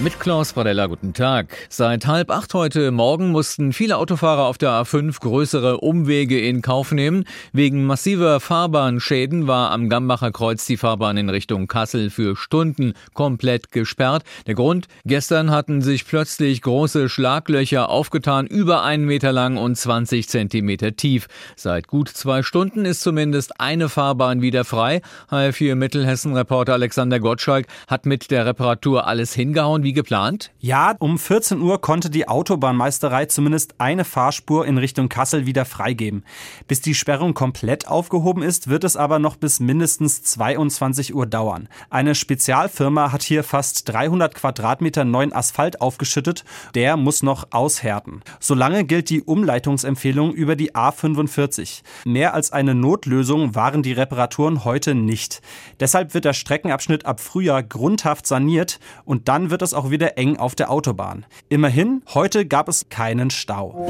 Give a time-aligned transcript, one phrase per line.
[0.00, 1.54] Mit Klaus Pradella, guten Tag.
[1.68, 6.90] Seit halb acht heute Morgen mussten viele Autofahrer auf der A5 größere Umwege in Kauf
[6.90, 7.24] nehmen.
[7.52, 13.70] Wegen massiver Fahrbahnschäden war am Gambacher Kreuz die Fahrbahn in Richtung Kassel für Stunden komplett
[13.70, 14.24] gesperrt.
[14.48, 14.88] Der Grund?
[15.04, 21.28] Gestern hatten sich plötzlich große Schlaglöcher aufgetan, über einen Meter lang und 20 Zentimeter tief.
[21.54, 25.00] Seit gut zwei Stunden ist zumindest eine Fahrbahn wieder frei.
[25.30, 29.81] HR4 Mittelhessen-Reporter Alexander Gottschalk hat mit der Reparatur alles hingehauen.
[29.82, 30.52] Wie wie geplant?
[30.58, 36.24] Ja, um 14 Uhr konnte die Autobahnmeisterei zumindest eine Fahrspur in Richtung Kassel wieder freigeben.
[36.66, 41.68] Bis die Sperrung komplett aufgehoben ist, wird es aber noch bis mindestens 22 Uhr dauern.
[41.90, 46.44] Eine Spezialfirma hat hier fast 300 Quadratmeter neuen Asphalt aufgeschüttet.
[46.74, 48.22] Der muss noch aushärten.
[48.40, 51.82] Solange gilt die Umleitungsempfehlung über die A45.
[52.06, 55.42] Mehr als eine Notlösung waren die Reparaturen heute nicht.
[55.80, 60.36] Deshalb wird der Streckenabschnitt ab Frühjahr grundhaft saniert und dann wird es auch wieder eng
[60.36, 61.24] auf der Autobahn.
[61.48, 63.86] Immerhin, heute gab es keinen Stau.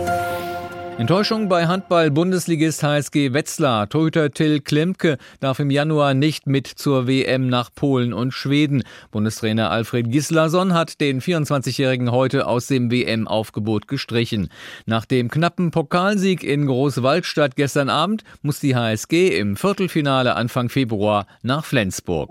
[0.98, 3.88] Enttäuschung bei Handball-Bundesligist HSG Wetzlar.
[3.88, 8.84] Torhüter Till Klemke darf im Januar nicht mit zur WM nach Polen und Schweden.
[9.10, 14.50] Bundestrainer Alfred Gislason hat den 24-Jährigen heute aus dem WM-Aufgebot gestrichen.
[14.84, 21.26] Nach dem knappen Pokalsieg in Großwaldstadt gestern Abend muss die HSG im Viertelfinale Anfang Februar
[21.42, 22.30] nach Flensburg.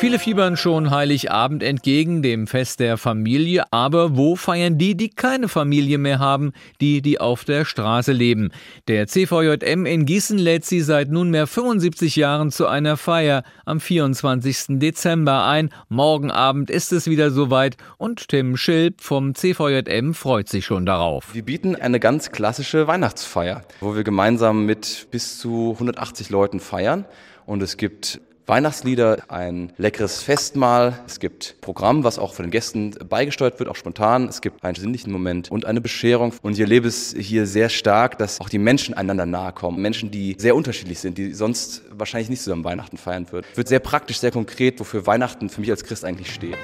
[0.00, 5.46] Viele fiebern schon Heiligabend entgegen, dem Fest der Familie, aber wo feiern die, die keine
[5.46, 8.50] Familie mehr haben, die, die auf der Straße leben?
[8.88, 14.78] Der CVJM in Gießen lädt sie seit nunmehr 75 Jahren zu einer Feier am 24.
[14.78, 15.68] Dezember ein.
[15.90, 21.34] Morgen Abend ist es wieder soweit und Tim Schilp vom CVJM freut sich schon darauf.
[21.34, 27.04] Wir bieten eine ganz klassische Weihnachtsfeier, wo wir gemeinsam mit bis zu 180 Leuten feiern
[27.44, 30.98] und es gibt Weihnachtslieder, ein leckeres Festmahl.
[31.06, 34.26] Es gibt Programm, was auch von den Gästen beigesteuert wird, auch spontan.
[34.26, 36.34] Es gibt einen sinnlichen Moment und eine Bescherung.
[36.42, 39.80] Und ich erlebe es hier sehr stark, dass auch die Menschen einander nahe kommen.
[39.80, 43.46] Menschen, die sehr unterschiedlich sind, die sonst wahrscheinlich nicht zusammen Weihnachten feiern würden.
[43.54, 46.58] Wird sehr praktisch, sehr konkret, wofür Weihnachten für mich als Christ eigentlich steht.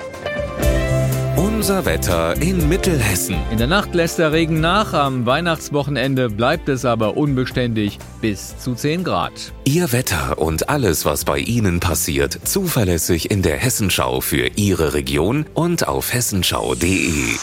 [1.57, 3.35] Unser Wetter in Mittelhessen.
[3.51, 8.75] In der Nacht lässt der Regen nach, am Weihnachtswochenende bleibt es aber unbeständig bis zu
[8.75, 9.55] 10 Grad.
[9.65, 15.47] Ihr Wetter und alles, was bei Ihnen passiert, zuverlässig in der Hessenschau für Ihre Region
[15.55, 17.37] und auf hessenschau.de.